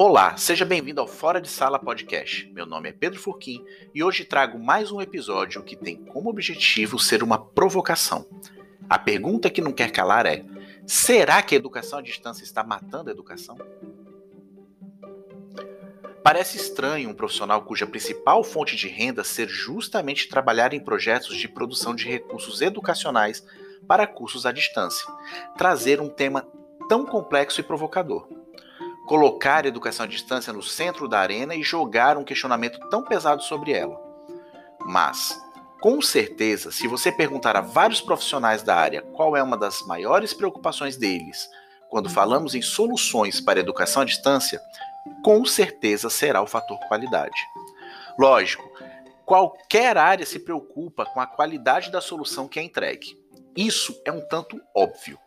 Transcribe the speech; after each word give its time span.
Olá, 0.00 0.36
seja 0.36 0.64
bem-vindo 0.64 1.00
ao 1.00 1.08
Fora 1.08 1.40
de 1.40 1.48
Sala 1.48 1.76
Podcast. 1.76 2.48
Meu 2.52 2.64
nome 2.64 2.88
é 2.88 2.92
Pedro 2.92 3.18
Furquim 3.18 3.64
e 3.92 4.00
hoje 4.00 4.24
trago 4.24 4.56
mais 4.56 4.92
um 4.92 5.02
episódio 5.02 5.60
que 5.64 5.74
tem 5.74 5.96
como 5.96 6.30
objetivo 6.30 7.00
ser 7.00 7.20
uma 7.20 7.36
provocação. 7.36 8.24
A 8.88 8.96
pergunta 8.96 9.50
que 9.50 9.60
não 9.60 9.72
quer 9.72 9.90
calar 9.90 10.24
é: 10.24 10.44
será 10.86 11.42
que 11.42 11.56
a 11.56 11.58
educação 11.58 11.98
à 11.98 12.02
distância 12.02 12.44
está 12.44 12.62
matando 12.62 13.10
a 13.10 13.12
educação? 13.12 13.58
Parece 16.22 16.58
estranho 16.58 17.10
um 17.10 17.14
profissional 17.14 17.62
cuja 17.62 17.84
principal 17.84 18.44
fonte 18.44 18.76
de 18.76 18.86
renda 18.86 19.24
ser 19.24 19.48
justamente 19.48 20.28
trabalhar 20.28 20.72
em 20.72 20.78
projetos 20.78 21.36
de 21.36 21.48
produção 21.48 21.92
de 21.92 22.06
recursos 22.06 22.62
educacionais 22.62 23.44
para 23.88 24.06
cursos 24.06 24.46
à 24.46 24.52
distância, 24.52 25.12
trazer 25.56 26.00
um 26.00 26.08
tema 26.08 26.46
tão 26.88 27.04
complexo 27.04 27.60
e 27.60 27.64
provocador 27.64 28.37
colocar 29.08 29.64
a 29.64 29.68
educação 29.68 30.04
à 30.04 30.06
distância 30.06 30.52
no 30.52 30.62
centro 30.62 31.08
da 31.08 31.18
arena 31.18 31.54
e 31.54 31.62
jogar 31.62 32.18
um 32.18 32.24
questionamento 32.24 32.78
tão 32.90 33.02
pesado 33.02 33.42
sobre 33.42 33.72
ela. 33.72 33.98
Mas, 34.84 35.40
com 35.80 36.00
certeza, 36.02 36.70
se 36.70 36.86
você 36.86 37.10
perguntar 37.10 37.56
a 37.56 37.62
vários 37.62 38.02
profissionais 38.02 38.62
da 38.62 38.76
área 38.76 39.00
qual 39.00 39.34
é 39.34 39.42
uma 39.42 39.56
das 39.56 39.80
maiores 39.86 40.34
preocupações 40.34 40.96
deles 40.96 41.48
quando 41.88 42.10
falamos 42.10 42.54
em 42.54 42.60
soluções 42.60 43.40
para 43.40 43.58
a 43.58 43.62
educação 43.62 44.02
à 44.02 44.04
distância, 44.04 44.60
com 45.24 45.42
certeza 45.46 46.10
será 46.10 46.42
o 46.42 46.46
fator 46.46 46.78
qualidade. 46.80 47.40
Lógico, 48.18 48.70
qualquer 49.24 49.96
área 49.96 50.26
se 50.26 50.38
preocupa 50.38 51.06
com 51.06 51.18
a 51.18 51.26
qualidade 51.26 51.90
da 51.90 52.02
solução 52.02 52.46
que 52.46 52.60
é 52.60 52.62
entregue. 52.62 53.18
Isso 53.56 53.98
é 54.04 54.12
um 54.12 54.20
tanto 54.20 54.60
óbvio. 54.76 55.18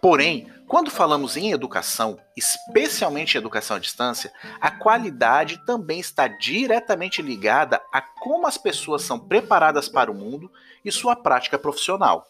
Porém, 0.00 0.50
quando 0.70 0.88
falamos 0.88 1.36
em 1.36 1.50
educação, 1.50 2.16
especialmente 2.36 3.36
educação 3.36 3.76
à 3.76 3.80
distância, 3.80 4.32
a 4.60 4.70
qualidade 4.70 5.60
também 5.66 5.98
está 5.98 6.28
diretamente 6.28 7.20
ligada 7.20 7.82
a 7.92 8.00
como 8.00 8.46
as 8.46 8.56
pessoas 8.56 9.02
são 9.02 9.18
preparadas 9.18 9.88
para 9.88 10.12
o 10.12 10.14
mundo 10.14 10.48
e 10.84 10.92
sua 10.92 11.16
prática 11.16 11.58
profissional. 11.58 12.24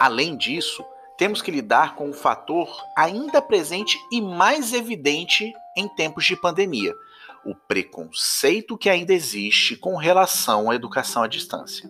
Além 0.00 0.36
disso, 0.36 0.84
temos 1.16 1.40
que 1.40 1.52
lidar 1.52 1.94
com 1.94 2.10
o 2.10 2.12
fator 2.12 2.84
ainda 2.96 3.40
presente 3.40 3.96
e 4.10 4.20
mais 4.20 4.72
evidente 4.72 5.54
em 5.76 5.88
tempos 5.88 6.24
de 6.24 6.34
pandemia: 6.34 6.92
o 7.44 7.54
preconceito 7.54 8.76
que 8.76 8.90
ainda 8.90 9.14
existe 9.14 9.76
com 9.76 9.94
relação 9.94 10.70
à 10.70 10.74
educação 10.74 11.22
à 11.22 11.28
distância. 11.28 11.88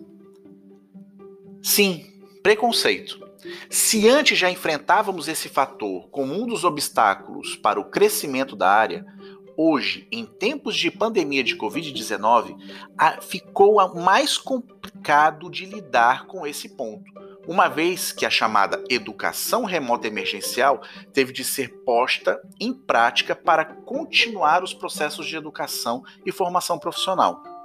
Sim, 1.63 2.21
preconceito 2.43 3.26
se 3.69 4.07
antes 4.07 4.37
já 4.37 4.49
enfrentávamos 4.49 5.27
esse 5.27 5.49
fator 5.49 6.07
como 6.09 6.33
um 6.33 6.45
dos 6.45 6.63
obstáculos 6.63 7.55
para 7.55 7.79
o 7.79 7.85
crescimento 7.85 8.55
da 8.55 8.69
área, 8.69 9.05
hoje, 9.57 10.07
em 10.11 10.23
tempos 10.23 10.75
de 10.75 10.91
pandemia 10.91 11.43
de 11.43 11.57
Covid-19, 11.57 12.55
ficou 13.21 13.77
mais 13.95 14.37
complicado 14.37 15.49
de 15.49 15.65
lidar 15.65 16.27
com 16.27 16.45
esse 16.45 16.69
ponto, 16.69 17.11
uma 17.47 17.67
vez 17.67 18.11
que 18.11 18.25
a 18.25 18.29
chamada 18.29 18.83
educação 18.89 19.65
remota 19.65 20.05
emergencial 20.05 20.81
teve 21.11 21.33
de 21.33 21.43
ser 21.43 21.69
posta 21.83 22.39
em 22.59 22.71
prática 22.71 23.35
para 23.35 23.65
continuar 23.65 24.63
os 24.63 24.73
processos 24.73 25.25
de 25.25 25.35
educação 25.35 26.03
e 26.25 26.31
formação 26.31 26.77
profissional. 26.77 27.56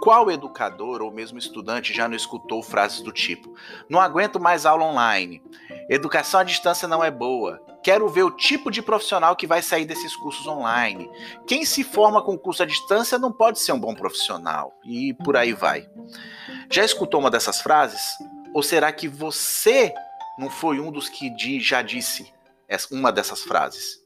Qual 0.00 0.30
educador 0.30 1.02
ou 1.02 1.10
mesmo 1.10 1.38
estudante 1.38 1.92
já 1.92 2.08
não 2.08 2.16
escutou 2.16 2.62
frases 2.62 3.00
do 3.00 3.12
tipo: 3.12 3.54
não 3.88 4.00
aguento 4.00 4.38
mais 4.38 4.64
aula 4.64 4.84
online, 4.84 5.42
educação 5.88 6.40
à 6.40 6.44
distância 6.44 6.86
não 6.86 7.02
é 7.02 7.10
boa, 7.10 7.60
quero 7.82 8.08
ver 8.08 8.22
o 8.22 8.30
tipo 8.30 8.70
de 8.70 8.82
profissional 8.82 9.34
que 9.34 9.46
vai 9.46 9.62
sair 9.62 9.84
desses 9.84 10.14
cursos 10.16 10.46
online. 10.46 11.10
Quem 11.46 11.64
se 11.64 11.82
forma 11.82 12.22
com 12.22 12.36
curso 12.36 12.62
à 12.62 12.66
distância 12.66 13.18
não 13.18 13.32
pode 13.32 13.58
ser 13.58 13.72
um 13.72 13.80
bom 13.80 13.94
profissional. 13.94 14.78
E 14.84 15.14
por 15.14 15.36
aí 15.36 15.52
vai. 15.52 15.88
Já 16.70 16.84
escutou 16.84 17.20
uma 17.20 17.30
dessas 17.30 17.60
frases? 17.60 18.02
Ou 18.54 18.62
será 18.62 18.92
que 18.92 19.08
você 19.08 19.92
não 20.38 20.50
foi 20.50 20.80
um 20.80 20.90
dos 20.92 21.08
que 21.08 21.32
já 21.60 21.82
disse 21.82 22.32
uma 22.90 23.10
dessas 23.10 23.42
frases? 23.42 24.02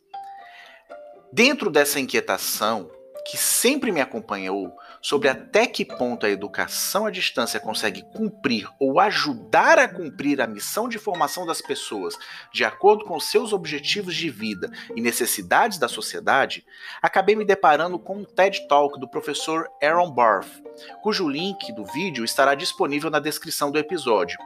Dentro 1.32 1.70
dessa 1.70 1.98
inquietação, 1.98 2.90
que 3.24 3.36
sempre 3.36 3.92
me 3.92 4.00
acompanhou 4.00 4.76
sobre 5.00 5.28
até 5.28 5.66
que 5.66 5.84
ponto 5.84 6.26
a 6.26 6.30
educação 6.30 7.06
à 7.06 7.10
distância 7.10 7.60
consegue 7.60 8.02
cumprir 8.14 8.68
ou 8.78 8.98
ajudar 9.00 9.78
a 9.78 9.88
cumprir 9.88 10.40
a 10.40 10.46
missão 10.46 10.88
de 10.88 10.98
formação 10.98 11.46
das 11.46 11.60
pessoas 11.60 12.16
de 12.52 12.64
acordo 12.64 13.04
com 13.04 13.18
seus 13.20 13.52
objetivos 13.52 14.14
de 14.14 14.30
vida 14.30 14.70
e 14.94 15.00
necessidades 15.00 15.78
da 15.78 15.88
sociedade, 15.88 16.64
acabei 17.00 17.36
me 17.36 17.44
deparando 17.44 17.98
com 17.98 18.18
um 18.18 18.24
TED 18.24 18.66
Talk 18.68 18.98
do 18.98 19.08
professor 19.08 19.68
Aaron 19.82 20.10
Barth, 20.10 20.62
cujo 21.02 21.28
link 21.28 21.72
do 21.72 21.84
vídeo 21.84 22.24
estará 22.24 22.54
disponível 22.54 23.10
na 23.10 23.20
descrição 23.20 23.70
do 23.70 23.78
episódio, 23.78 24.38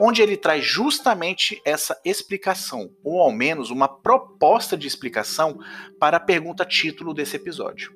onde 0.00 0.22
ele 0.22 0.36
traz 0.36 0.64
justamente 0.64 1.60
essa 1.64 1.98
explicação, 2.04 2.90
ou 3.04 3.20
ao 3.20 3.32
menos 3.32 3.70
uma 3.70 3.88
proposta 3.88 4.76
de 4.76 4.86
explicação 4.86 5.58
para 5.98 6.16
a 6.16 6.20
pergunta 6.20 6.64
título 6.64 7.14
desse 7.14 7.36
episódio. 7.36 7.92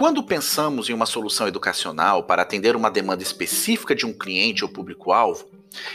Quando 0.00 0.22
pensamos 0.22 0.88
em 0.88 0.94
uma 0.94 1.04
solução 1.04 1.46
educacional 1.46 2.24
para 2.24 2.40
atender 2.40 2.74
uma 2.74 2.90
demanda 2.90 3.22
específica 3.22 3.94
de 3.94 4.06
um 4.06 4.14
cliente 4.14 4.64
ou 4.64 4.70
público-alvo, 4.70 5.44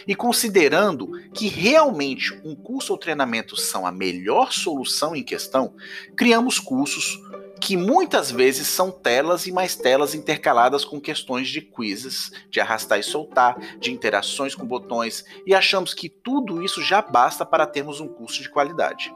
e 0.08 0.14
considerando 0.14 1.10
que 1.34 1.48
realmente 1.48 2.40
um 2.46 2.54
curso 2.54 2.94
ou 2.94 3.00
treinamento 3.00 3.58
são 3.58 3.84
a 3.84 3.92
melhor 3.92 4.54
solução 4.54 5.16
em 5.16 5.24
questão, 5.24 5.74
criamos 6.16 6.60
cursos 6.60 7.20
que 7.60 7.76
muitas 7.76 8.30
vezes 8.30 8.68
são 8.68 8.92
telas 8.92 9.48
e 9.48 9.52
mais 9.52 9.76
telas 9.76 10.14
intercaladas 10.14 10.86
com 10.86 11.02
questões 11.02 11.48
de 11.48 11.62
quizzes, 11.62 12.30
de 12.52 12.60
arrastar 12.60 13.00
e 13.00 13.04
soltar, 13.04 13.58
de 13.80 13.92
interações 13.92 14.54
com 14.54 14.68
botões, 14.68 15.26
e 15.48 15.56
achamos 15.56 15.96
que 15.96 16.10
tudo 16.10 16.62
isso 16.62 16.80
já 16.80 17.02
basta 17.02 17.44
para 17.44 17.66
termos 17.66 18.00
um 18.00 18.08
curso 18.08 18.44
de 18.44 18.52
qualidade. 18.52 19.12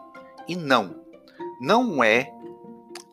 E 0.48 0.56
não, 0.56 1.00
não 1.62 2.04
é 2.04 2.34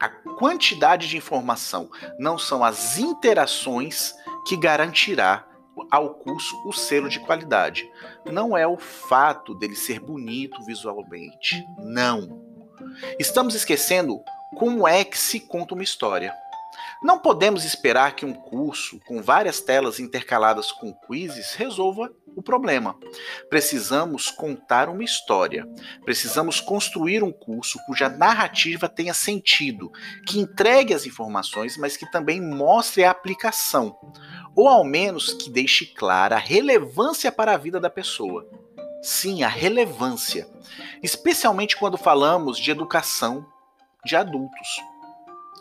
a 0.00 0.08
quantidade 0.08 1.08
de 1.08 1.16
informação, 1.16 1.90
não 2.18 2.38
são 2.38 2.62
as 2.62 2.98
interações 2.98 4.14
que 4.46 4.56
garantirá 4.56 5.46
ao 5.90 6.14
curso 6.14 6.56
o 6.66 6.72
selo 6.72 7.08
de 7.08 7.20
qualidade. 7.20 7.90
Não 8.24 8.56
é 8.56 8.66
o 8.66 8.76
fato 8.76 9.54
dele 9.54 9.76
ser 9.76 10.00
bonito 10.00 10.62
visualmente. 10.64 11.64
Não. 11.78 12.42
Estamos 13.18 13.54
esquecendo 13.54 14.20
como 14.56 14.86
é 14.86 15.04
que 15.04 15.18
se 15.18 15.40
conta 15.40 15.74
uma 15.74 15.82
história. 15.82 16.34
Não 17.02 17.18
podemos 17.18 17.64
esperar 17.64 18.14
que 18.14 18.24
um 18.24 18.32
curso 18.32 18.98
com 19.06 19.22
várias 19.22 19.60
telas 19.60 20.00
intercaladas 20.00 20.72
com 20.72 20.92
quizzes 20.92 21.54
resolva 21.54 22.10
o 22.36 22.42
problema. 22.42 22.96
Precisamos 23.48 24.30
contar 24.30 24.90
uma 24.90 25.02
história. 25.02 25.66
Precisamos 26.04 26.60
construir 26.60 27.24
um 27.24 27.32
curso 27.32 27.78
cuja 27.86 28.10
narrativa 28.10 28.88
tenha 28.88 29.14
sentido, 29.14 29.90
que 30.26 30.38
entregue 30.38 30.92
as 30.92 31.06
informações, 31.06 31.78
mas 31.78 31.96
que 31.96 32.08
também 32.10 32.40
mostre 32.40 33.02
a 33.02 33.10
aplicação, 33.10 33.96
ou 34.54 34.68
ao 34.68 34.84
menos 34.84 35.32
que 35.32 35.50
deixe 35.50 35.86
clara 35.86 36.36
a 36.36 36.38
relevância 36.38 37.32
para 37.32 37.54
a 37.54 37.56
vida 37.56 37.80
da 37.80 37.88
pessoa. 37.88 38.46
Sim, 39.02 39.42
a 39.42 39.48
relevância, 39.48 40.46
especialmente 41.02 41.76
quando 41.76 41.96
falamos 41.96 42.58
de 42.58 42.70
educação 42.70 43.46
de 44.04 44.14
adultos. 44.14 44.68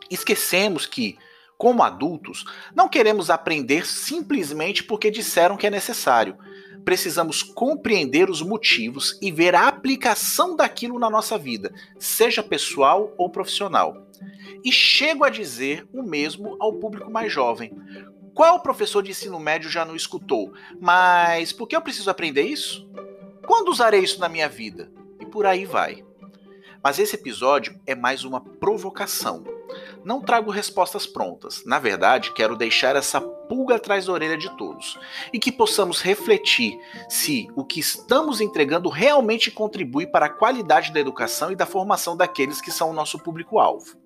Esquecemos 0.10 0.86
que, 0.86 1.18
como 1.58 1.84
adultos, 1.84 2.44
não 2.76 2.90
queremos 2.90 3.30
aprender 3.30 3.86
simplesmente 3.86 4.84
porque 4.84 5.10
disseram 5.10 5.58
que 5.58 5.68
é 5.68 5.70
necessário. 5.70 6.38
Precisamos 6.86 7.42
compreender 7.42 8.30
os 8.30 8.44
motivos 8.44 9.18
e 9.20 9.32
ver 9.32 9.56
a 9.56 9.68
aplicação 9.68 10.56
daquilo 10.56 11.00
na 11.00 11.10
nossa 11.10 11.36
vida, 11.38 11.74
seja 11.98 12.44
pessoal 12.44 13.12
ou 13.18 13.28
profissional. 13.30 14.06
E 14.64 14.72
chego 14.72 15.24
a 15.24 15.30
dizer 15.30 15.88
o 15.92 16.04
mesmo 16.04 16.56
ao 16.60 16.74
público 16.74 17.12
mais 17.12 17.34
jovem. 17.34 17.74
Qual 18.36 18.60
professor 18.60 19.02
de 19.02 19.12
ensino 19.12 19.40
médio 19.40 19.70
já 19.70 19.84
não 19.84 19.96
escutou? 19.96 20.54
Mas 20.80 21.52
por 21.52 21.68
que 21.68 21.76
eu 21.76 21.82
preciso 21.82 22.10
aprender 22.10 22.44
isso? 22.44 22.88
Quando 23.48 23.70
usarei 23.70 24.02
isso 24.02 24.20
na 24.20 24.30
minha 24.30 24.48
vida? 24.48 24.92
E 25.20 25.26
por 25.26 25.46
aí 25.46 25.66
vai. 25.66 26.06
Mas 26.84 27.00
esse 27.00 27.16
episódio 27.16 27.80
é 27.88 27.96
mais 27.96 28.24
uma 28.24 28.40
provocação. 28.40 29.55
Não 30.06 30.22
trago 30.22 30.52
respostas 30.52 31.08
prontas. 31.08 31.64
Na 31.66 31.80
verdade, 31.80 32.32
quero 32.32 32.56
deixar 32.56 32.96
essa 32.96 33.20
pulga 33.20 33.78
atrás 33.78 34.06
da 34.06 34.14
orelha 34.14 34.38
de 34.38 34.56
todos 34.56 35.00
e 35.34 35.40
que 35.40 35.52
possamos 35.52 36.00
refletir 36.00 36.80
se 37.10 37.48
o 37.56 37.66
que 37.66 37.80
estamos 37.80 38.40
entregando 38.40 38.88
realmente 38.88 39.50
contribui 39.50 40.06
para 40.06 40.28
a 40.28 40.30
qualidade 40.30 40.94
da 40.94 41.00
educação 41.00 41.52
e 41.52 41.56
da 41.56 41.66
formação 41.66 42.16
daqueles 42.16 42.62
que 42.62 42.70
são 42.70 42.92
o 42.92 42.94
nosso 42.94 43.18
público-alvo. 43.18 43.98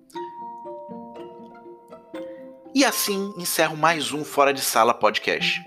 E 2.74 2.82
assim 2.82 3.34
encerro 3.36 3.76
mais 3.76 4.10
um 4.10 4.24
Fora 4.24 4.54
de 4.54 4.62
Sala 4.62 4.94
podcast. 4.94 5.62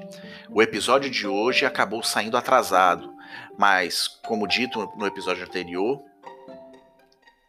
O 0.49 0.63
episódio 0.63 1.11
de 1.11 1.27
hoje 1.27 1.63
acabou 1.63 2.01
saindo 2.01 2.37
atrasado, 2.37 3.13
mas, 3.55 4.07
como 4.25 4.47
dito 4.47 4.91
no 4.97 5.05
episódio 5.05 5.43
anterior, 5.43 6.01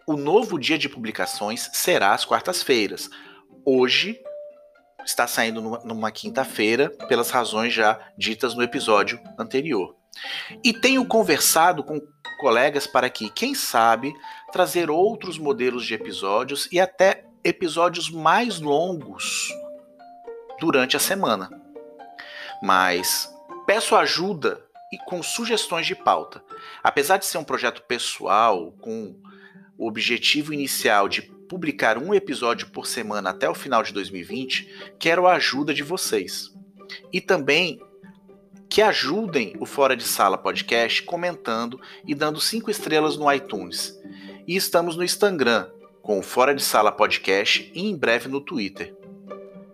o 0.07 0.17
novo 0.17 0.59
dia 0.59 0.79
de 0.79 0.89
publicações 0.89 1.71
será 1.73 2.13
às 2.13 2.25
quartas-feiras. 2.25 3.09
Hoje 3.65 4.21
está 5.05 5.27
saindo 5.27 5.61
numa, 5.61 5.79
numa 5.81 6.11
quinta-feira, 6.11 6.91
pelas 7.09 7.31
razões 7.31 7.73
já 7.73 7.99
ditas 8.17 8.55
no 8.55 8.63
episódio 8.63 9.21
anterior. 9.39 9.97
E 10.63 10.73
tenho 10.73 11.05
conversado 11.07 11.83
com 11.83 12.01
colegas 12.39 12.87
para 12.87 13.11
que, 13.11 13.31
quem 13.31 13.55
sabe, 13.55 14.15
trazer 14.53 14.91
outros 14.91 15.39
modelos 15.39 15.85
de 15.85 15.95
episódios 15.95 16.69
e 16.71 16.79
até 16.79 17.25
episódios 17.43 18.11
mais 18.11 18.61
longos 18.61 19.49
durante 20.61 20.97
a 20.97 21.01
semana. 21.01 21.51
Mas 22.63 23.31
peço 23.67 23.97
ajuda 23.97 24.65
e 24.93 24.99
com 25.07 25.23
sugestões 25.23 25.87
de 25.87 25.95
pauta. 25.95 26.43
Apesar 26.83 27.17
de 27.17 27.27
ser 27.27 27.39
um 27.39 27.45
projeto 27.45 27.83
pessoal, 27.83 28.73
com 28.81 29.17
o 29.85 29.87
objetivo 29.87 30.55
inicial 30.55 31.11
de 31.11 31.21
publicar 31.21 31.99
um 31.99 32.15
episódio 32.15 32.71
por 32.71 32.87
semana 32.87 33.31
até 33.31 33.49
o 33.51 33.55
final 33.55 33.83
de 33.83 33.93
2020, 33.93 34.95
quero 34.99 35.27
a 35.27 35.35
ajuda 35.35 35.75
de 35.75 35.83
vocês. 35.83 36.51
E 37.13 37.21
também 37.21 37.79
que 38.67 38.81
ajudem 38.81 39.55
o 39.61 39.67
Fora 39.67 39.95
de 39.95 40.05
Sala 40.05 40.39
Podcast 40.39 41.03
comentando 41.03 41.79
e 42.07 42.15
dando 42.15 42.41
cinco 42.41 42.71
estrelas 42.71 43.19
no 43.19 43.31
iTunes. 43.31 43.95
E 44.49 44.57
estamos 44.57 44.97
no 44.97 45.05
Instagram 45.05 45.69
com 46.01 46.19
o 46.19 46.23
Fora 46.23 46.55
de 46.55 46.63
Sala 46.63 46.91
Podcast 46.91 47.71
e 47.75 47.87
em 47.87 47.95
breve 47.95 48.27
no 48.27 48.41
Twitter. 48.41 48.97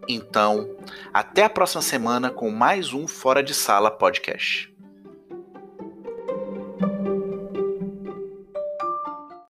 Então, 0.09 0.77
até 1.15 1.45
a 1.45 1.49
próxima 1.49 1.83
semana 1.83 2.31
com 2.31 2.51
mais 2.51 2.93
um 2.93 3.07
Fora 3.07 3.45
de 3.45 3.55
Sala 3.55 3.93
Podcast. 3.93 4.75